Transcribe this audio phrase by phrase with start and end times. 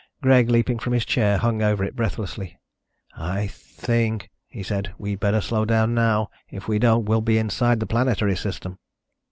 [0.19, 2.57] Greg, leaping from his chair, hung over it, breathlessly.
[3.15, 6.31] "I think," he said, "we better slow down now.
[6.49, 8.79] If we don't, we'll be inside the planetary system."